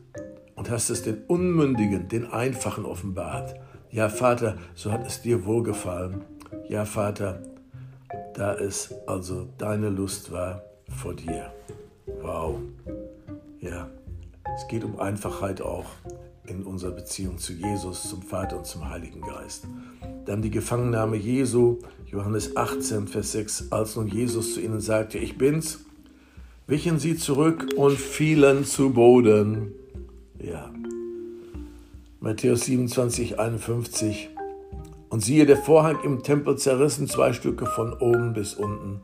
und 0.56 0.70
hast 0.70 0.90
es 0.90 1.04
den 1.04 1.24
Unmündigen, 1.28 2.08
den 2.08 2.32
Einfachen 2.32 2.86
offenbart. 2.86 3.56
Ja, 3.92 4.10
Vater, 4.10 4.58
so 4.74 4.92
hat 4.92 5.06
es 5.06 5.22
dir 5.22 5.46
wohlgefallen. 5.46 6.22
Ja, 6.68 6.86
Vater, 6.86 7.42
da 8.34 8.54
es 8.56 8.94
also 9.08 9.48
deine 9.58 9.90
Lust 9.90 10.32
war 10.32 10.64
vor 10.90 11.14
dir. 11.14 11.54
Wow. 12.22 12.60
Ja, 13.60 13.90
es 14.56 14.68
geht 14.68 14.84
um 14.84 15.00
Einfachheit 15.00 15.62
auch 15.62 15.86
in 16.48 16.64
unserer 16.64 16.92
Beziehung 16.92 17.38
zu 17.38 17.54
Jesus, 17.54 18.10
zum 18.10 18.22
Vater 18.22 18.58
und 18.58 18.66
zum 18.66 18.88
Heiligen 18.90 19.22
Geist. 19.22 19.68
Dann 20.26 20.42
die 20.42 20.52
Gefangennahme 20.52 21.18
Jesu, 21.18 21.80
Johannes 22.06 22.56
18, 22.56 23.08
Vers 23.08 23.32
6, 23.32 23.72
als 23.72 23.96
nun 23.96 24.08
Jesus 24.08 24.54
zu 24.54 24.62
ihnen 24.62 24.80
sagte, 24.80 25.18
ich 25.18 25.38
bin's, 25.38 25.80
wichen 26.68 27.00
sie 27.00 27.16
zurück 27.16 27.74
und 27.76 27.98
fielen 27.98 28.66
zu 28.66 28.92
Boden. 28.92 29.74
Ja. 30.40 30.72
Matthäus 32.20 32.66
27, 32.66 33.40
51, 33.40 34.30
und 35.10 35.22
siehe, 35.22 35.46
der 35.46 35.58
Vorhang 35.58 36.00
im 36.04 36.24
Tempel 36.24 36.58
zerrissen 36.58 37.08
zwei 37.08 37.34
Stücke 37.34 37.66
von 37.66 37.94
oben 37.94 38.34
bis 38.34 38.54
unten. 38.54 39.02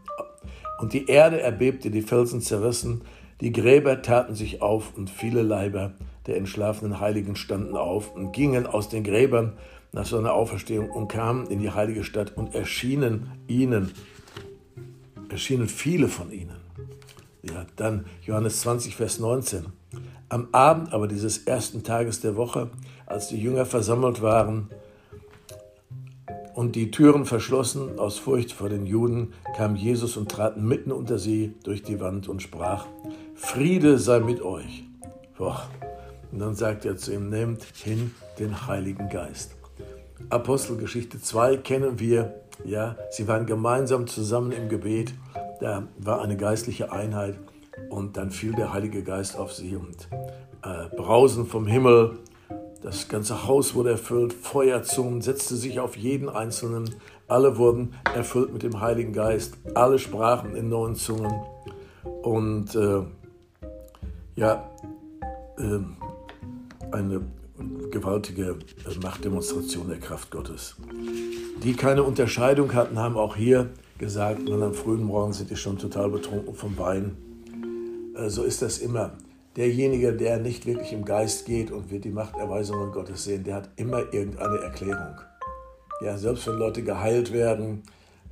Und 0.79 0.93
die 0.93 1.05
Erde 1.05 1.39
erbebte, 1.39 1.91
die 1.91 2.01
Felsen 2.01 2.41
zerrissen, 2.41 3.01
die 3.39 3.51
Gräber 3.51 4.01
taten 4.01 4.35
sich 4.35 4.61
auf 4.61 4.95
und 4.97 5.09
viele 5.09 5.41
Leiber 5.41 5.93
der 6.27 6.37
entschlafenen 6.37 6.99
Heiligen 6.99 7.35
standen 7.35 7.75
auf 7.75 8.13
und 8.15 8.31
gingen 8.31 8.67
aus 8.67 8.89
den 8.89 9.03
Gräbern 9.03 9.53
nach 9.91 10.05
seiner 10.05 10.33
Auferstehung 10.33 10.89
und 10.89 11.07
kamen 11.07 11.47
in 11.47 11.59
die 11.59 11.71
heilige 11.71 12.03
Stadt 12.03 12.37
und 12.37 12.55
erschienen 12.55 13.31
ihnen, 13.47 13.91
erschienen 15.29 15.67
viele 15.67 16.07
von 16.07 16.31
ihnen. 16.31 16.57
Ja, 17.43 17.65
dann 17.75 18.05
Johannes 18.23 18.61
20, 18.61 18.95
Vers 18.95 19.19
19. 19.19 19.65
Am 20.31 20.47
Abend 20.53 20.93
aber 20.93 21.09
dieses 21.09 21.39
ersten 21.39 21.83
Tages 21.83 22.21
der 22.21 22.37
Woche, 22.37 22.69
als 23.05 23.27
die 23.27 23.37
Jünger 23.37 23.65
versammelt 23.65 24.21
waren, 24.21 24.69
und 26.53 26.77
die 26.77 26.89
Türen 26.89 27.25
verschlossen 27.25 27.99
aus 27.99 28.17
Furcht 28.17 28.53
vor 28.53 28.69
den 28.69 28.85
Juden, 28.85 29.33
kam 29.57 29.75
Jesus 29.75 30.15
und 30.15 30.31
trat 30.31 30.55
mitten 30.55 30.93
unter 30.93 31.17
sie 31.17 31.55
durch 31.65 31.83
die 31.83 31.99
Wand 31.99 32.29
und 32.29 32.41
sprach, 32.41 32.85
Friede 33.35 33.97
sei 33.97 34.21
mit 34.21 34.41
euch. 34.41 34.85
Boah. 35.37 35.69
Und 36.31 36.39
dann 36.39 36.55
sagt 36.55 36.85
er 36.85 36.95
zu 36.95 37.13
ihm, 37.13 37.29
nehmt 37.29 37.63
hin 37.63 38.11
den 38.39 38.67
Heiligen 38.67 39.09
Geist. 39.09 39.57
Apostelgeschichte 40.29 41.21
2 41.21 41.57
kennen 41.57 41.99
wir, 41.99 42.35
ja, 42.63 42.95
sie 43.09 43.27
waren 43.27 43.45
gemeinsam 43.45 44.07
zusammen 44.07 44.53
im 44.53 44.69
Gebet, 44.69 45.13
da 45.59 45.89
war 45.97 46.21
eine 46.21 46.37
geistliche 46.37 46.93
Einheit 46.93 47.37
und 47.89 48.17
dann 48.17 48.31
fiel 48.31 48.53
der 48.53 48.73
Heilige 48.73 49.03
Geist 49.03 49.37
auf 49.37 49.53
sie 49.53 49.75
und 49.75 50.07
äh, 50.63 50.95
Brausen 50.95 51.45
vom 51.45 51.67
Himmel 51.67 52.19
das 52.81 53.07
ganze 53.07 53.45
Haus 53.47 53.75
wurde 53.75 53.91
erfüllt, 53.91 54.33
Feuerzungen 54.33 55.21
setzte 55.21 55.55
sich 55.55 55.79
auf 55.79 55.95
jeden 55.95 56.29
Einzelnen. 56.29 56.95
Alle 57.27 57.57
wurden 57.57 57.93
erfüllt 58.15 58.51
mit 58.51 58.63
dem 58.63 58.81
Heiligen 58.81 59.13
Geist. 59.13 59.55
Alle 59.75 59.99
sprachen 59.99 60.55
in 60.55 60.69
neuen 60.69 60.95
Zungen. 60.95 61.31
Und 62.23 62.75
äh, 62.75 63.03
ja, 64.35 64.67
äh, 65.59 65.79
eine 66.91 67.21
gewaltige 67.91 68.57
Machtdemonstration 69.03 69.87
der 69.87 69.99
Kraft 69.99 70.31
Gottes. 70.31 70.75
Die 71.63 71.73
keine 71.73 72.01
Unterscheidung 72.01 72.73
hatten, 72.73 72.97
haben 72.97 73.15
auch 73.15 73.35
hier 73.35 73.69
gesagt, 73.99 74.41
nun 74.41 74.63
am 74.63 74.73
frühen 74.73 75.03
Morgen 75.03 75.33
sind 75.33 75.51
die 75.51 75.55
schon 75.55 75.77
total 75.77 76.09
betrunken 76.09 76.55
vom 76.55 76.75
Wein. 76.79 77.15
Äh, 78.21 78.29
so 78.29 78.43
ist 78.43 78.61
das 78.61 78.77
immer 78.77 79.11
derjenige, 79.55 80.13
der 80.13 80.37
nicht 80.37 80.65
wirklich 80.65 80.93
im 80.93 81.05
Geist 81.05 81.45
geht 81.45 81.71
und 81.71 81.91
wird 81.91 82.05
die 82.05 82.11
Machterweisungen 82.11 82.91
Gottes 82.91 83.25
sehen, 83.25 83.43
der 83.43 83.55
hat 83.55 83.69
immer 83.75 84.13
irgendeine 84.13 84.59
Erklärung. 84.59 85.15
Ja, 86.01 86.17
selbst 86.17 86.47
wenn 86.47 86.55
Leute 86.55 86.83
geheilt 86.83 87.33
werden, 87.33 87.83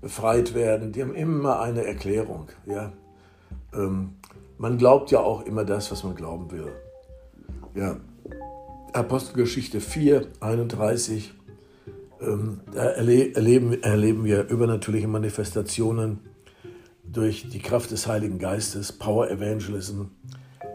befreit 0.01 0.53
werden, 0.53 0.91
die 0.91 1.01
haben 1.01 1.13
immer 1.13 1.59
eine 1.59 1.85
Erklärung. 1.85 2.47
Ja, 2.65 2.93
ähm, 3.73 4.15
man 4.57 4.77
glaubt 4.77 5.11
ja 5.11 5.19
auch 5.19 5.45
immer 5.45 5.65
das, 5.65 5.91
was 5.91 6.03
man 6.03 6.15
glauben 6.15 6.51
will. 6.51 6.71
Ja, 7.75 7.97
Apostelgeschichte 8.93 9.81
4, 9.81 10.27
31, 10.39 11.33
ähm, 12.21 12.61
da 12.73 12.83
erleben, 12.83 13.83
erleben 13.83 14.23
wir 14.23 14.47
übernatürliche 14.47 15.07
Manifestationen 15.07 16.28
durch 17.11 17.49
die 17.49 17.59
Kraft 17.59 17.91
des 17.91 18.07
Heiligen 18.07 18.39
Geistes, 18.39 18.91
Power 18.91 19.29
Evangelism. 19.29 20.03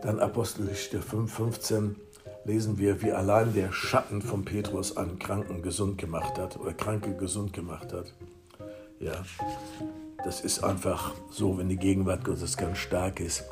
Dann 0.02 0.20
Apostelgeschichte 0.20 1.00
5, 1.00 1.32
15 1.32 1.96
lesen 2.44 2.78
wir, 2.78 3.02
wie 3.02 3.12
allein 3.12 3.54
der 3.54 3.72
Schatten 3.72 4.20
von 4.20 4.44
Petrus 4.44 4.96
einen 4.96 5.18
Kranken 5.18 5.62
gesund 5.62 5.98
gemacht 5.98 6.38
hat 6.38 6.58
oder 6.58 6.72
Kranke 6.74 7.14
gesund 7.16 7.52
gemacht 7.52 7.92
hat. 7.92 8.12
Ja, 9.00 9.24
das 10.24 10.40
ist 10.40 10.62
einfach 10.62 11.14
so, 11.30 11.58
wenn 11.58 11.68
die 11.68 11.76
Gegenwart 11.76 12.24
Gottes 12.24 12.56
ganz 12.56 12.78
stark 12.78 13.20
ist. 13.20 13.44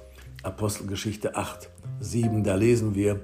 Apostelgeschichte 0.42 1.36
8, 1.36 1.70
7, 2.00 2.42
da 2.42 2.54
lesen 2.56 2.94
wir, 2.94 3.20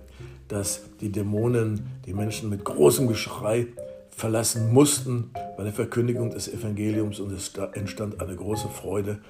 dass 0.47 0.83
die 1.01 1.11
Dämonen 1.11 1.87
die 2.07 2.15
Menschen 2.15 2.49
mit 2.49 2.65
großem 2.65 3.09
Geschrei 3.09 3.67
verlassen 4.19 4.73
mussten 4.73 5.31
bei 5.57 5.63
der 5.63 5.73
Verkündigung 5.73 6.31
des 6.31 6.53
Evangeliums 6.53 7.21
und 7.21 7.33
es 7.33 7.53
entstand 7.75 8.21
eine 8.21 8.35
große 8.35 8.69
Freude 8.69 9.21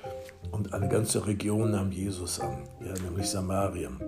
und 0.51 0.73
eine 0.73 0.89
ganze 0.89 1.27
Region 1.27 1.73
nahm 1.73 1.93
Jesus 1.93 2.41
an, 2.41 2.65
ja, 2.81 2.95
nämlich 3.05 3.27
Samarien. 3.27 4.01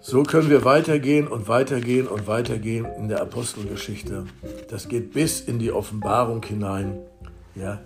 So 0.00 0.22
können 0.22 0.48
wir 0.48 0.64
weitergehen 0.64 1.28
und 1.28 1.46
weitergehen 1.46 2.06
und 2.06 2.26
weitergehen 2.26 2.86
in 2.96 3.08
der 3.08 3.20
Apostelgeschichte. 3.20 4.24
Das 4.70 4.88
geht 4.88 5.12
bis 5.12 5.40
in 5.40 5.58
die 5.58 5.72
Offenbarung 5.72 6.42
hinein. 6.42 6.98
Ja, 7.54 7.80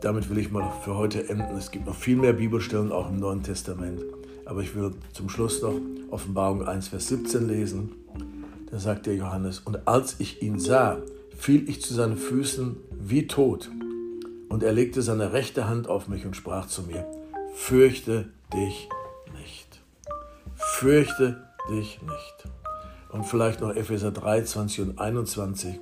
damit 0.00 0.28
will 0.28 0.36
ich 0.36 0.50
mal 0.50 0.70
für 0.84 0.96
heute 0.96 1.30
enden. 1.30 1.56
Es 1.56 1.70
gibt 1.70 1.86
noch 1.86 1.94
viel 1.94 2.16
mehr 2.16 2.34
Bibelstellen 2.34 2.92
auch 2.92 3.08
im 3.08 3.20
Neuen 3.20 3.42
Testament. 3.42 4.02
Aber 4.44 4.60
ich 4.60 4.74
will 4.74 4.90
zum 5.14 5.30
Schluss 5.30 5.62
noch 5.62 5.74
Offenbarung 6.10 6.66
1, 6.66 6.88
Vers 6.88 7.08
17 7.08 7.48
lesen. 7.48 8.05
Da 8.76 8.80
sagt 8.80 9.06
der 9.06 9.14
Johannes, 9.14 9.60
und 9.60 9.88
als 9.88 10.16
ich 10.18 10.42
ihn 10.42 10.60
sah, 10.60 10.98
fiel 11.34 11.66
ich 11.66 11.80
zu 11.80 11.94
seinen 11.94 12.18
Füßen 12.18 12.76
wie 12.90 13.26
tot. 13.26 13.70
Und 14.50 14.62
er 14.62 14.74
legte 14.74 15.00
seine 15.00 15.32
rechte 15.32 15.66
Hand 15.66 15.88
auf 15.88 16.08
mich 16.08 16.26
und 16.26 16.36
sprach 16.36 16.66
zu 16.66 16.82
mir, 16.82 17.06
fürchte 17.54 18.28
dich 18.52 18.90
nicht. 19.40 19.80
Fürchte 20.56 21.42
dich 21.70 22.02
nicht. 22.02 22.48
Und 23.12 23.24
vielleicht 23.24 23.62
noch 23.62 23.74
Epheser 23.74 24.10
3, 24.10 24.42
20 24.42 24.80
und 24.82 24.98
21. 24.98 25.80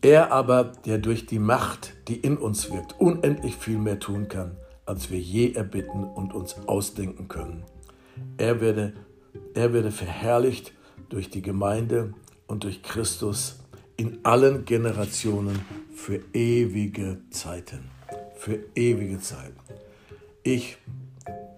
Er 0.00 0.30
aber, 0.30 0.70
der 0.86 0.98
durch 0.98 1.26
die 1.26 1.40
Macht, 1.40 1.94
die 2.06 2.18
in 2.18 2.36
uns 2.36 2.70
wirkt, 2.70 3.00
unendlich 3.00 3.56
viel 3.56 3.78
mehr 3.78 3.98
tun 3.98 4.28
kann, 4.28 4.52
als 4.86 5.10
wir 5.10 5.18
je 5.18 5.54
erbitten 5.54 6.04
und 6.04 6.34
uns 6.34 6.54
ausdenken 6.68 7.26
können. 7.26 7.64
Er 8.36 8.60
werde, 8.60 8.92
er 9.54 9.72
werde 9.72 9.90
verherrlicht 9.90 10.72
durch 11.14 11.30
die 11.30 11.42
Gemeinde 11.42 12.12
und 12.48 12.64
durch 12.64 12.82
Christus 12.82 13.60
in 13.96 14.18
allen 14.24 14.64
Generationen 14.64 15.60
für 15.94 16.20
ewige 16.32 17.18
Zeiten. 17.30 17.88
Für 18.34 18.58
ewige 18.74 19.20
Zeiten. 19.20 19.54
Ich 20.42 20.76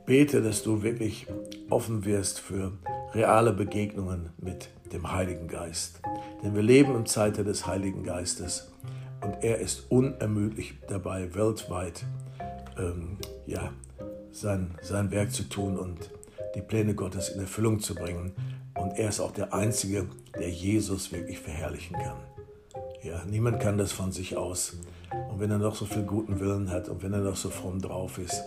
bete, 0.04 0.42
dass 0.42 0.62
du 0.62 0.82
wirklich 0.82 1.26
offen 1.70 2.04
wirst 2.04 2.38
für 2.38 2.72
reale 3.14 3.54
Begegnungen 3.54 4.28
mit 4.36 4.68
dem 4.92 5.10
Heiligen 5.10 5.48
Geist. 5.48 6.02
Denn 6.44 6.54
wir 6.54 6.62
leben 6.62 6.94
im 6.94 7.06
Zeitalter 7.06 7.44
des 7.44 7.66
Heiligen 7.66 8.04
Geistes 8.04 8.70
und 9.22 9.42
er 9.42 9.58
ist 9.58 9.86
unermüdlich 9.88 10.74
dabei, 10.86 11.34
weltweit 11.34 12.04
ähm, 12.78 13.16
ja, 13.46 13.72
sein, 14.32 14.74
sein 14.82 15.10
Werk 15.10 15.32
zu 15.32 15.44
tun 15.48 15.78
und 15.78 16.10
die 16.54 16.60
Pläne 16.60 16.94
Gottes 16.94 17.30
in 17.30 17.40
Erfüllung 17.40 17.80
zu 17.80 17.94
bringen. 17.94 18.32
Und 18.86 18.96
er 19.00 19.08
ist 19.08 19.18
auch 19.18 19.32
der 19.32 19.52
Einzige, 19.52 20.06
der 20.38 20.48
Jesus 20.48 21.10
wirklich 21.10 21.40
verherrlichen 21.40 21.96
kann. 21.96 22.18
Ja, 23.02 23.20
niemand 23.28 23.58
kann 23.58 23.78
das 23.78 23.90
von 23.90 24.12
sich 24.12 24.36
aus. 24.36 24.76
Und 25.28 25.40
wenn 25.40 25.50
er 25.50 25.58
noch 25.58 25.74
so 25.74 25.86
viel 25.86 26.04
guten 26.04 26.38
Willen 26.38 26.70
hat 26.70 26.88
und 26.88 27.02
wenn 27.02 27.12
er 27.12 27.18
noch 27.18 27.34
so 27.34 27.50
fromm 27.50 27.82
drauf 27.82 28.18
ist, 28.18 28.44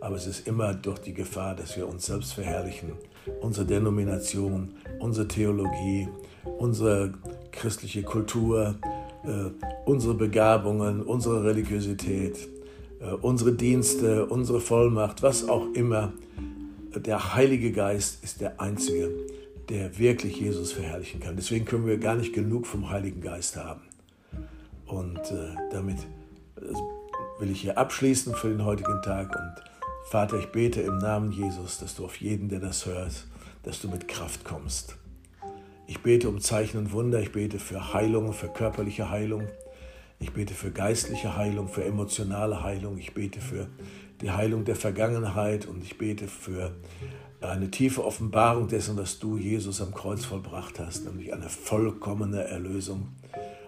aber 0.00 0.16
es 0.16 0.26
ist 0.26 0.48
immer 0.48 0.74
durch 0.74 0.98
die 0.98 1.14
Gefahr, 1.14 1.54
dass 1.54 1.76
wir 1.76 1.86
uns 1.86 2.06
selbst 2.06 2.32
verherrlichen, 2.32 2.94
unsere 3.40 3.64
Denomination, 3.64 4.74
unsere 4.98 5.28
Theologie, 5.28 6.08
unsere 6.58 7.14
christliche 7.52 8.02
Kultur, 8.02 8.74
äh, 9.22 9.50
unsere 9.84 10.14
Begabungen, 10.14 11.00
unsere 11.00 11.44
Religiosität, 11.44 12.48
äh, 13.00 13.12
unsere 13.22 13.52
Dienste, 13.52 14.26
unsere 14.26 14.60
Vollmacht, 14.60 15.22
was 15.22 15.48
auch 15.48 15.72
immer. 15.74 16.12
Der 16.96 17.36
Heilige 17.36 17.70
Geist 17.70 18.24
ist 18.24 18.40
der 18.40 18.60
Einzige, 18.60 19.12
der 19.68 19.98
wirklich 19.98 20.40
Jesus 20.40 20.72
verherrlichen 20.72 21.20
kann. 21.20 21.36
Deswegen 21.36 21.64
können 21.64 21.86
wir 21.86 21.98
gar 21.98 22.14
nicht 22.14 22.32
genug 22.32 22.66
vom 22.66 22.90
Heiligen 22.90 23.20
Geist 23.20 23.56
haben. 23.56 23.82
Und 24.86 25.18
äh, 25.18 25.54
damit 25.72 25.98
äh, 26.56 27.40
will 27.40 27.50
ich 27.50 27.62
hier 27.62 27.76
abschließen 27.76 28.34
für 28.34 28.48
den 28.48 28.64
heutigen 28.64 29.02
Tag. 29.02 29.34
Und 29.34 29.64
Vater, 30.08 30.38
ich 30.38 30.46
bete 30.46 30.80
im 30.80 30.98
Namen 30.98 31.32
Jesus, 31.32 31.78
dass 31.78 31.96
du 31.96 32.04
auf 32.04 32.16
jeden, 32.20 32.48
der 32.48 32.60
das 32.60 32.86
hört, 32.86 33.26
dass 33.64 33.80
du 33.80 33.88
mit 33.88 34.06
Kraft 34.06 34.44
kommst. 34.44 34.96
Ich 35.88 36.00
bete 36.00 36.28
um 36.28 36.40
Zeichen 36.40 36.78
und 36.78 36.92
Wunder, 36.92 37.20
ich 37.20 37.32
bete 37.32 37.58
für 37.58 37.92
Heilung, 37.92 38.32
für 38.32 38.48
körperliche 38.48 39.10
Heilung, 39.10 39.48
ich 40.18 40.32
bete 40.32 40.54
für 40.54 40.70
geistliche 40.70 41.36
Heilung, 41.36 41.68
für 41.68 41.84
emotionale 41.84 42.62
Heilung, 42.62 42.98
ich 42.98 43.14
bete 43.14 43.40
für 43.40 43.68
die 44.20 44.30
Heilung 44.30 44.64
der 44.64 44.76
Vergangenheit 44.76 45.66
und 45.66 45.82
ich 45.82 45.98
bete 45.98 46.28
für 46.28 46.72
eine 47.40 47.70
tiefe 47.70 48.04
Offenbarung 48.04 48.68
dessen, 48.68 48.96
was 48.96 49.18
du, 49.18 49.36
Jesus, 49.36 49.80
am 49.80 49.94
Kreuz 49.94 50.24
vollbracht 50.24 50.78
hast, 50.78 51.04
nämlich 51.04 51.32
eine 51.32 51.48
vollkommene 51.48 52.44
Erlösung. 52.44 53.08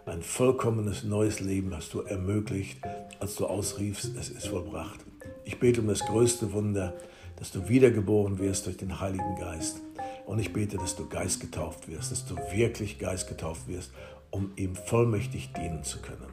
Ein 0.07 0.23
vollkommenes 0.23 1.05
neues 1.05 1.41
Leben 1.41 1.75
hast 1.75 1.93
du 1.93 2.01
ermöglicht, 2.01 2.81
als 3.21 3.35
du 3.37 3.47
ausriefst, 3.47 4.17
es 4.19 4.31
ist 4.31 4.49
vollbracht. 4.49 5.01
Ich 5.45 5.59
bete 5.59 5.83
um 5.83 5.89
das 5.89 6.01
größte 6.01 6.53
Wunder, 6.53 6.95
dass 7.37 7.53
du 7.53 7.69
wiedergeboren 7.69 8.39
wirst 8.39 8.67
durch 8.67 8.79
den 8.79 9.01
Heiligen 9.01 9.37
Geist. 9.39 9.81
Und 10.27 10.39
ich 10.39 10.53
bete, 10.53 10.77
dass 10.77 10.97
du 10.97 11.09
geistgetauft 11.09 11.89
wirst, 11.89 12.11
dass 12.11 12.27
du 12.27 12.37
wirklich 12.53 12.99
geistgetauft 12.99 13.69
wirst, 13.69 13.93
um 14.31 14.53
ihm 14.57 14.75
vollmächtig 14.75 15.53
dienen 15.53 15.85
zu 15.85 16.01
können. 16.01 16.27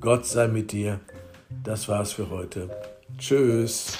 Gott 0.00 0.26
sei 0.26 0.48
mit 0.48 0.72
dir. 0.72 1.00
Das 1.62 1.88
war's 1.88 2.12
für 2.12 2.30
heute. 2.30 2.70
Tschüss. 3.18 3.96